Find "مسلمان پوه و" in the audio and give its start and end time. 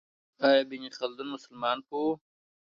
1.35-2.11